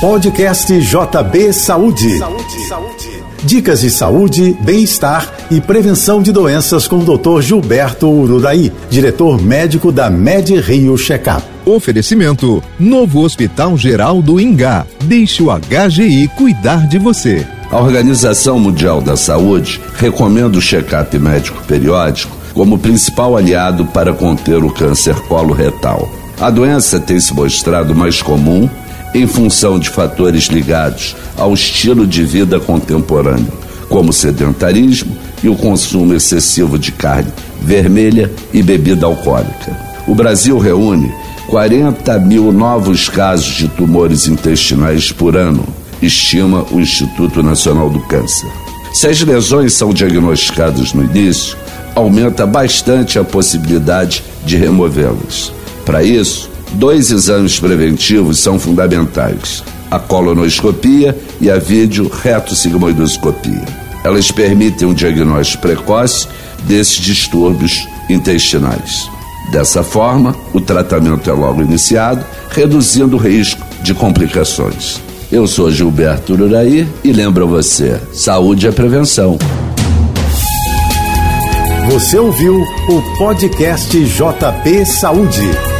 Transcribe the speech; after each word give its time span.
Podcast 0.00 0.78
JB 0.78 1.54
Saúde. 1.54 2.18
Saúde, 2.18 2.68
saúde. 2.68 3.24
Dicas 3.44 3.80
de 3.80 3.88
saúde, 3.88 4.54
bem-estar 4.60 5.32
e 5.50 5.58
prevenção 5.58 6.20
de 6.20 6.32
doenças 6.32 6.86
com 6.86 6.98
o 6.98 7.16
Dr. 7.16 7.40
Gilberto 7.40 8.06
Ururaí, 8.06 8.70
diretor 8.90 9.40
médico 9.40 9.90
da 9.90 10.10
Med 10.10 10.54
Rio 10.60 10.98
Checkup. 10.98 11.42
Oferecimento: 11.64 12.62
Novo 12.78 13.22
Hospital 13.22 13.78
Geral 13.78 14.20
do 14.20 14.38
Ingá. 14.38 14.84
Deixe 15.04 15.42
o 15.42 15.46
HGI 15.46 16.28
cuidar 16.36 16.86
de 16.86 16.98
você. 16.98 17.46
A 17.70 17.80
Organização 17.80 18.60
Mundial 18.60 19.00
da 19.00 19.16
Saúde 19.16 19.80
recomenda 19.94 20.58
o 20.58 20.60
check-up 20.62 21.18
médico 21.18 21.62
periódico 21.66 22.36
como 22.52 22.78
principal 22.78 23.34
aliado 23.34 23.86
para 23.86 24.12
conter 24.12 24.62
o 24.62 24.70
câncer 24.70 25.14
coloretal. 25.20 26.06
A 26.38 26.50
doença 26.50 27.00
tem 27.00 27.18
se 27.18 27.32
mostrado 27.32 27.94
mais 27.94 28.20
comum 28.20 28.68
em 29.16 29.26
função 29.26 29.78
de 29.78 29.88
fatores 29.88 30.44
ligados 30.44 31.16
ao 31.38 31.54
estilo 31.54 32.06
de 32.06 32.22
vida 32.22 32.60
contemporâneo, 32.60 33.50
como 33.88 34.12
sedentarismo 34.12 35.16
e 35.42 35.48
o 35.48 35.56
consumo 35.56 36.12
excessivo 36.12 36.78
de 36.78 36.92
carne 36.92 37.32
vermelha 37.62 38.30
e 38.52 38.62
bebida 38.62 39.06
alcoólica. 39.06 39.74
O 40.06 40.14
Brasil 40.14 40.58
reúne 40.58 41.10
40 41.48 42.18
mil 42.18 42.52
novos 42.52 43.08
casos 43.08 43.54
de 43.54 43.68
tumores 43.68 44.28
intestinais 44.28 45.10
por 45.10 45.34
ano, 45.34 45.64
estima 46.02 46.66
o 46.70 46.78
Instituto 46.78 47.42
Nacional 47.42 47.88
do 47.88 48.00
Câncer. 48.00 48.50
Se 48.92 49.08
as 49.08 49.20
lesões 49.22 49.72
são 49.72 49.94
diagnosticadas 49.94 50.92
no 50.92 51.02
início, 51.02 51.56
aumenta 51.94 52.46
bastante 52.46 53.18
a 53.18 53.24
possibilidade 53.24 54.22
de 54.44 54.58
removê-las. 54.58 55.52
Para 55.86 56.02
isso, 56.02 56.50
dois 56.76 57.10
exames 57.10 57.58
preventivos 57.58 58.38
são 58.38 58.58
fundamentais: 58.58 59.64
a 59.90 59.98
colonoscopia 59.98 61.18
e 61.40 61.50
a 61.50 61.58
vídeo-reto-sigmoidoscopia. 61.58 63.64
Elas 64.04 64.30
permitem 64.30 64.86
um 64.86 64.92
diagnóstico 64.94 65.62
precoce 65.62 66.28
desses 66.64 66.96
distúrbios 66.96 67.88
intestinais. 68.08 69.08
Dessa 69.50 69.82
forma, 69.82 70.36
o 70.52 70.60
tratamento 70.60 71.28
é 71.30 71.32
logo 71.32 71.62
iniciado, 71.62 72.22
reduzindo 72.50 73.16
o 73.16 73.18
risco 73.18 73.64
de 73.82 73.94
complicações. 73.94 75.00
Eu 75.30 75.46
sou 75.46 75.70
Gilberto 75.70 76.34
Uraí 76.34 76.86
e 77.02 77.12
lembro 77.12 77.48
você: 77.48 77.98
saúde 78.12 78.68
é 78.68 78.72
prevenção. 78.72 79.38
Você 81.90 82.18
ouviu 82.18 82.60
o 82.88 83.02
podcast 83.16 83.98
JP 83.98 84.86
Saúde. 84.86 85.75